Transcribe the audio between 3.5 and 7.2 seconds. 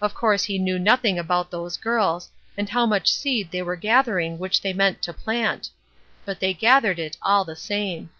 they were gathering which they meant to plant; but they gathered it,